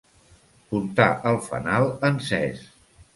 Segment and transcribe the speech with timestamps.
[0.69, 2.65] Portar el fanal encès.